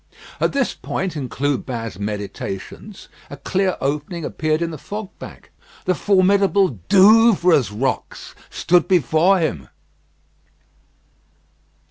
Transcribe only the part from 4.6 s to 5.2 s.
in the fog